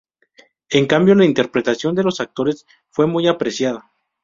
[0.71, 3.91] En cambio, la interpretación de los actores fue muy apreciada.